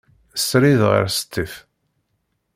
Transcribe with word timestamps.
Srid 0.47 0.79
seg 1.11 1.11
Sṭif. 1.19 1.53